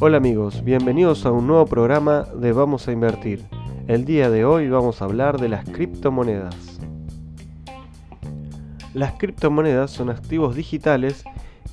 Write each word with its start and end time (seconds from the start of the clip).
Hola 0.00 0.18
amigos, 0.18 0.62
bienvenidos 0.64 1.26
a 1.26 1.32
un 1.32 1.46
nuevo 1.46 1.66
programa 1.66 2.22
de 2.22 2.52
Vamos 2.52 2.86
a 2.86 2.92
Invertir. 2.92 3.44
El 3.88 4.04
día 4.04 4.30
de 4.30 4.44
hoy 4.44 4.68
vamos 4.68 5.02
a 5.02 5.06
hablar 5.06 5.40
de 5.40 5.48
las 5.48 5.64
criptomonedas. 5.64 6.78
Las 8.94 9.14
criptomonedas 9.14 9.90
son 9.90 10.08
activos 10.08 10.54
digitales 10.54 11.24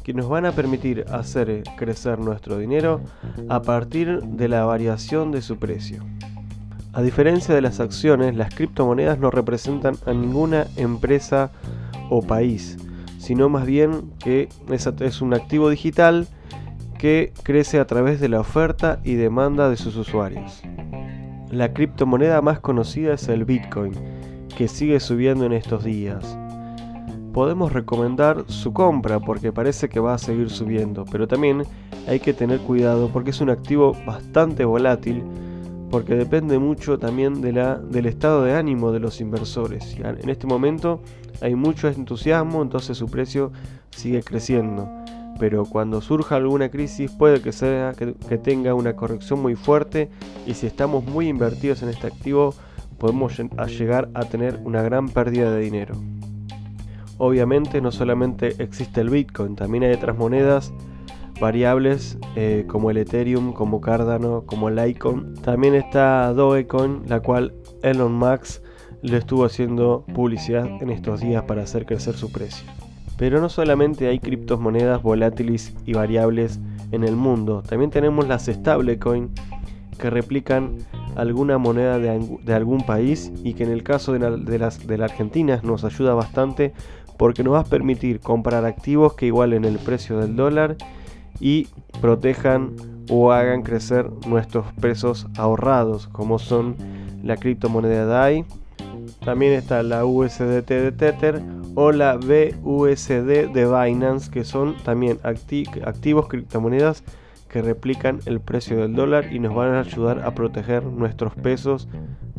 que 0.03 0.13
nos 0.13 0.27
van 0.27 0.45
a 0.45 0.53
permitir 0.53 1.05
hacer 1.11 1.63
crecer 1.77 2.19
nuestro 2.19 2.57
dinero 2.57 3.01
a 3.47 3.61
partir 3.61 4.21
de 4.21 4.47
la 4.47 4.65
variación 4.65 5.31
de 5.31 5.41
su 5.41 5.57
precio. 5.57 6.03
A 6.93 7.01
diferencia 7.01 7.53
de 7.53 7.61
las 7.61 7.79
acciones, 7.79 8.35
las 8.35 8.55
criptomonedas 8.55 9.19
no 9.19 9.29
representan 9.29 9.97
a 10.05 10.13
ninguna 10.13 10.67
empresa 10.77 11.51
o 12.09 12.21
país, 12.21 12.77
sino 13.25 13.49
más 13.49 13.65
bien 13.65 14.11
que 14.19 14.49
es 14.99 15.21
un 15.21 15.33
activo 15.33 15.71
digital 15.71 16.27
que 16.99 17.33
crece 17.41 17.79
a 17.79 17.87
través 17.87 18.19
de 18.19 18.29
la 18.29 18.39
oferta 18.39 18.99
y 19.03 19.15
demanda 19.15 19.67
de 19.67 19.77
sus 19.77 19.95
usuarios. 19.95 20.61
La 21.49 21.73
criptomoneda 21.73 22.43
más 22.43 22.59
conocida 22.59 23.15
es 23.15 23.27
el 23.27 23.43
Bitcoin, 23.43 23.93
que 24.55 24.67
sigue 24.67 24.99
subiendo 24.99 25.43
en 25.43 25.53
estos 25.53 25.83
días. 25.83 26.37
Podemos 27.33 27.73
recomendar 27.73 28.43
su 28.45 28.73
compra 28.73 29.19
porque 29.19 29.51
parece 29.51 29.89
que 29.89 29.99
va 29.99 30.13
a 30.13 30.19
seguir 30.19 30.51
subiendo, 30.51 31.03
pero 31.11 31.27
también 31.27 31.63
hay 32.07 32.19
que 32.19 32.31
tener 32.31 32.59
cuidado 32.59 33.09
porque 33.11 33.31
es 33.31 33.41
un 33.41 33.49
activo 33.49 33.97
bastante 34.05 34.65
volátil 34.65 35.23
porque 35.95 36.15
depende 36.15 36.59
mucho 36.59 36.99
también 36.99 37.39
de 37.39 37.53
la, 37.53 37.77
del 37.77 38.05
estado 38.05 38.43
de 38.43 38.53
ánimo 38.53 38.91
de 38.91 38.99
los 38.99 39.21
inversores. 39.21 39.95
En 39.97 40.29
este 40.29 40.45
momento 40.45 41.01
hay 41.39 41.55
mucho 41.55 41.87
entusiasmo, 41.87 42.61
entonces 42.61 42.97
su 42.97 43.07
precio 43.07 43.53
sigue 43.91 44.21
creciendo 44.21 44.89
pero 45.39 45.63
cuando 45.63 46.01
surja 46.01 46.35
alguna 46.35 46.67
crisis 46.67 47.11
puede 47.11 47.41
que 47.41 47.53
sea 47.53 47.93
que, 47.93 48.07
tenga 48.37 48.73
una 48.73 48.97
corrección 48.97 49.41
muy 49.41 49.55
fuerte 49.55 50.09
y 50.45 50.53
si 50.55 50.67
estamos 50.67 51.05
muy 51.05 51.29
invertidos 51.29 51.81
en 51.81 51.87
este 51.87 52.07
activo 52.07 52.53
podemos 52.97 53.39
llegar 53.69 54.09
a 54.15 54.25
tener 54.25 54.59
una 54.65 54.81
gran 54.81 55.07
pérdida 55.07 55.49
de 55.49 55.61
dinero. 55.61 55.95
Obviamente 57.17 57.79
no 57.79 57.93
solamente 57.93 58.61
existe 58.61 58.99
el 58.99 59.09
Bitcoin, 59.11 59.55
también 59.55 59.85
hay 59.85 59.93
otras 59.93 60.17
monedas 60.17 60.73
variables 61.39 62.17
eh, 62.35 62.65
como 62.67 62.91
el 62.91 62.97
Ethereum, 62.97 63.53
como 63.53 63.81
Cardano, 63.81 64.43
como 64.45 64.69
el 64.69 64.89
Icon. 64.89 65.33
También 65.35 65.75
está 65.75 66.33
Dogecoin, 66.33 67.03
la 67.07 67.19
cual 67.19 67.53
Elon 67.81 68.13
Musk 68.13 68.61
le 69.01 69.17
estuvo 69.17 69.45
haciendo 69.45 70.05
publicidad 70.13 70.65
en 70.81 70.89
estos 70.89 71.21
días 71.21 71.43
para 71.43 71.63
hacer 71.63 71.85
crecer 71.85 72.15
su 72.15 72.31
precio. 72.31 72.65
Pero 73.17 73.39
no 73.39 73.49
solamente 73.49 74.07
hay 74.07 74.19
criptomonedas 74.19 75.01
volátiles 75.01 75.73
y 75.85 75.93
variables 75.93 76.59
en 76.91 77.03
el 77.03 77.15
mundo, 77.15 77.63
también 77.67 77.91
tenemos 77.91 78.27
las 78.27 78.45
stablecoin 78.45 79.31
que 79.99 80.09
replican 80.09 80.77
alguna 81.15 81.57
moneda 81.57 81.97
de, 81.99 82.53
algún 82.53 82.81
país 82.81 83.31
y 83.43 83.53
que 83.53 83.63
en 83.63 83.71
el 83.71 83.83
caso 83.83 84.13
de 84.13 84.19
la, 84.19 85.05
Argentina 85.05 85.61
nos 85.63 85.83
ayuda 85.83 86.13
bastante 86.13 86.73
porque 87.17 87.43
nos 87.43 87.53
va 87.53 87.59
a 87.61 87.63
permitir 87.63 88.19
comprar 88.19 88.65
activos 88.65 89.13
que 89.13 89.27
igualen 89.27 89.63
el 89.63 89.79
precio 89.79 90.19
del 90.19 90.35
dólar 90.35 90.75
y 91.39 91.67
protejan 92.01 92.71
o 93.09 93.31
hagan 93.31 93.61
crecer 93.61 94.09
nuestros 94.27 94.65
pesos 94.73 95.27
ahorrados 95.37 96.07
como 96.07 96.39
son 96.39 96.75
la 97.23 97.37
criptomoneda 97.37 98.05
DAI, 98.05 98.45
también 99.23 99.53
está 99.53 99.83
la 99.83 100.05
USDT 100.05 100.67
de 100.67 100.91
Tether 100.91 101.41
o 101.75 101.91
la 101.91 102.15
BUSD 102.15 103.51
de 103.51 103.65
Binance, 103.65 104.31
que 104.31 104.43
son 104.43 104.75
también 104.83 105.19
activos 105.23 106.27
criptomonedas 106.27 107.03
que 107.49 107.61
replican 107.61 108.19
el 108.25 108.39
precio 108.39 108.77
del 108.77 108.95
dólar 108.95 109.31
y 109.31 109.39
nos 109.39 109.55
van 109.55 109.73
a 109.73 109.79
ayudar 109.79 110.23
a 110.25 110.35
proteger 110.35 110.83
nuestros 110.83 111.35
pesos 111.35 111.87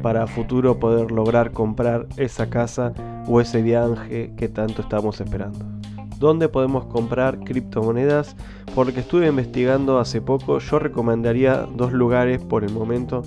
para 0.02 0.24
a 0.24 0.26
futuro 0.26 0.78
poder 0.78 1.10
lograr 1.10 1.52
comprar 1.52 2.06
esa 2.16 2.50
casa 2.50 2.92
o 3.26 3.40
ese 3.40 3.62
viaje 3.62 4.32
que 4.36 4.48
tanto 4.48 4.82
estamos 4.82 5.20
esperando. 5.20 5.75
¿Dónde 6.18 6.48
podemos 6.48 6.86
comprar 6.86 7.40
criptomonedas? 7.40 8.36
Porque 8.74 9.00
estuve 9.00 9.26
investigando 9.26 9.98
hace 9.98 10.20
poco, 10.20 10.58
yo 10.58 10.78
recomendaría 10.78 11.66
dos 11.76 11.92
lugares 11.92 12.42
por 12.42 12.64
el 12.64 12.72
momento 12.72 13.22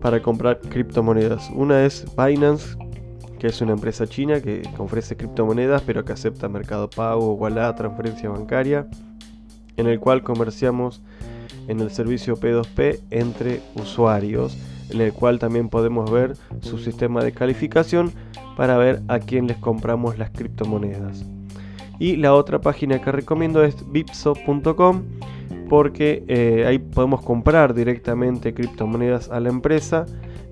para 0.00 0.22
comprar 0.22 0.60
criptomonedas. 0.60 1.50
Una 1.54 1.84
es 1.84 2.06
Binance, 2.16 2.76
que 3.38 3.48
es 3.48 3.60
una 3.60 3.72
empresa 3.72 4.06
china 4.06 4.40
que, 4.40 4.62
ofrece 4.78 5.16
criptomonedas 5.16 5.82
pero 5.82 6.04
que 6.04 6.12
acepta 6.12 6.48
mercado 6.48 6.88
pago, 6.88 7.34
wallet, 7.34 7.74
transferencia 7.74 8.30
bancaria, 8.30 8.86
en 9.76 9.86
el 9.86 10.00
cual 10.00 10.22
comerciamos 10.22 11.02
en 11.68 11.80
el 11.80 11.90
servicio 11.90 12.36
P2P 12.36 13.00
entre 13.10 13.60
usuarios, 13.74 14.56
en 14.90 15.00
el 15.00 15.12
cual 15.12 15.38
también 15.38 15.68
podemos 15.68 16.10
ver 16.10 16.36
su 16.60 16.78
sistema 16.78 17.22
de 17.22 17.32
calificación 17.32 18.12
para 18.56 18.76
ver 18.76 19.02
a 19.08 19.18
quién 19.18 19.46
les 19.46 19.58
compramos 19.58 20.18
las 20.18 20.30
criptomonedas. 20.30 21.24
Y 22.00 22.16
la 22.16 22.34
otra 22.34 22.60
página 22.60 23.00
que 23.00 23.12
recomiendo 23.12 23.62
es 23.62 23.76
vipso.com 23.92 25.04
porque 25.68 26.24
eh, 26.26 26.64
ahí 26.66 26.80
podemos 26.80 27.22
comprar 27.22 27.74
directamente 27.74 28.52
criptomonedas 28.52 29.30
a 29.30 29.38
la 29.38 29.50
empresa 29.50 30.06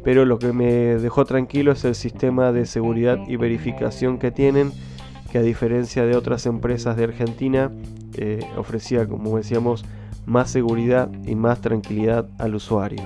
pero 0.08 0.24
lo 0.24 0.38
que 0.38 0.52
me 0.52 0.72
dejó 0.96 1.24
tranquilo 1.24 1.72
es 1.72 1.84
el 1.84 1.94
sistema 1.94 2.52
de 2.52 2.66
seguridad 2.66 3.18
y 3.26 3.36
verificación 3.36 4.18
que 4.18 4.30
tienen, 4.30 4.72
que 5.30 5.38
a 5.38 5.42
diferencia 5.42 6.06
de 6.06 6.16
otras 6.16 6.46
empresas 6.46 6.96
de 6.96 7.04
Argentina, 7.04 7.70
eh, 8.14 8.40
ofrecía, 8.56 9.06
como 9.06 9.36
decíamos, 9.36 9.84
más 10.24 10.50
seguridad 10.50 11.10
y 11.26 11.34
más 11.34 11.60
tranquilidad 11.60 12.26
al 12.38 12.54
usuario. 12.54 13.02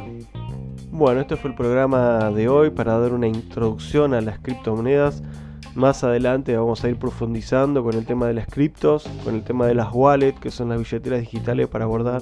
Bueno, 0.91 1.21
este 1.21 1.37
fue 1.37 1.51
el 1.51 1.57
programa 1.57 2.31
de 2.31 2.49
hoy 2.49 2.71
para 2.71 2.99
dar 2.99 3.13
una 3.15 3.27
introducción 3.27 4.15
a 4.15 4.21
las 4.21 4.39
criptomonedas. 4.39 5.23
Más 5.75 6.05
adelante 6.05 6.57
vamos 6.57 6.85
a 6.85 6.91
ir 6.91 6.97
profundizando 6.97 7.83
con 7.83 7.95
el 7.95 8.05
tema 8.05 8.27
de 8.27 8.35
las 8.35 8.47
criptos, 8.47 9.09
con 9.25 9.35
el 9.35 9.43
tema 9.43 9.67
de 9.67 9.75
las 9.75 9.89
wallets, 9.93 10.39
que 10.39 10.51
son 10.51 10.69
las 10.69 10.79
billeteras 10.79 11.21
digitales 11.21 11.67
para 11.69 11.87
guardar 11.87 12.21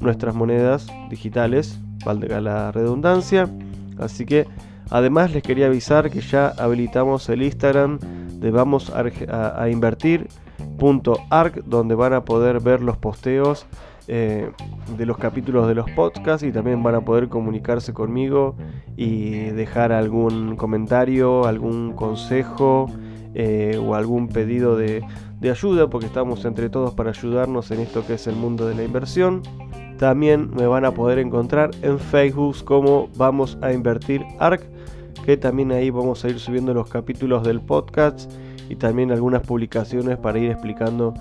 nuestras 0.00 0.34
monedas 0.34 0.86
digitales, 1.10 1.78
valga 2.04 2.40
la 2.40 2.72
redundancia. 2.72 3.50
Así 3.98 4.24
que 4.24 4.46
además 4.90 5.32
les 5.32 5.42
quería 5.42 5.66
avisar 5.66 6.10
que 6.10 6.20
ya 6.20 6.48
habilitamos 6.48 7.28
el 7.28 7.42
Instagram 7.42 7.98
de 8.40 8.50
vamos 8.50 8.90
a, 8.90 9.68
invertir.arc 9.68 11.64
donde 11.64 11.94
van 11.94 12.12
a 12.14 12.24
poder 12.24 12.60
ver 12.60 12.82
los 12.82 12.96
posteos 12.96 13.66
eh, 14.08 14.50
de 14.96 15.06
los 15.06 15.18
capítulos 15.18 15.66
de 15.68 15.74
los 15.74 15.90
podcasts 15.90 16.46
y 16.46 16.52
también 16.52 16.82
van 16.82 16.94
a 16.94 17.00
poder 17.00 17.28
comunicarse 17.28 17.92
conmigo 17.92 18.54
y 18.96 19.50
dejar 19.50 19.92
algún 19.92 20.56
comentario, 20.56 21.44
algún 21.44 21.92
consejo 21.92 22.86
eh, 23.34 23.80
o 23.82 23.94
algún 23.94 24.28
pedido 24.28 24.76
de 24.76 25.02
ayuda 25.50 25.88
porque 25.88 26.06
estamos 26.06 26.44
entre 26.44 26.68
todos 26.68 26.94
para 26.94 27.10
ayudarnos 27.10 27.70
en 27.70 27.80
esto 27.80 28.06
que 28.06 28.14
es 28.14 28.26
el 28.26 28.36
mundo 28.36 28.66
de 28.66 28.74
la 28.74 28.84
inversión. 28.84 29.42
También 29.98 30.50
me 30.54 30.66
van 30.66 30.84
a 30.84 30.92
poder 30.92 31.18
encontrar 31.18 31.70
en 31.82 31.98
Facebook 31.98 32.64
como 32.64 33.08
Vamos 33.16 33.56
a 33.62 33.72
Invertir 33.72 34.24
ARC, 34.38 34.62
que 35.24 35.36
también 35.36 35.72
ahí 35.72 35.90
vamos 35.90 36.24
a 36.24 36.28
ir 36.28 36.38
subiendo 36.38 36.74
los 36.74 36.90
capítulos 36.90 37.44
del 37.44 37.60
podcast 37.60 38.30
y 38.68 38.76
también 38.76 39.10
algunas 39.10 39.42
publicaciones 39.42 40.18
para 40.18 40.38
ir 40.38 40.50
explicando 40.50 41.14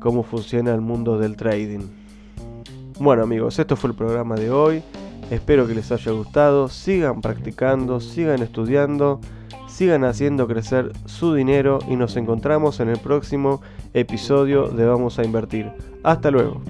cómo 0.00 0.22
funciona 0.22 0.72
el 0.72 0.80
mundo 0.80 1.18
del 1.18 1.36
trading. 1.36 2.01
Bueno 3.02 3.24
amigos, 3.24 3.58
esto 3.58 3.74
fue 3.74 3.90
el 3.90 3.96
programa 3.96 4.36
de 4.36 4.52
hoy. 4.52 4.80
Espero 5.28 5.66
que 5.66 5.74
les 5.74 5.90
haya 5.90 6.12
gustado. 6.12 6.68
Sigan 6.68 7.20
practicando, 7.20 7.98
sigan 7.98 8.42
estudiando, 8.42 9.20
sigan 9.66 10.04
haciendo 10.04 10.46
crecer 10.46 10.92
su 11.06 11.34
dinero 11.34 11.80
y 11.88 11.96
nos 11.96 12.16
encontramos 12.16 12.78
en 12.78 12.90
el 12.90 12.98
próximo 13.00 13.60
episodio 13.92 14.68
de 14.68 14.86
Vamos 14.86 15.18
a 15.18 15.24
Invertir. 15.24 15.72
Hasta 16.04 16.30
luego. 16.30 16.62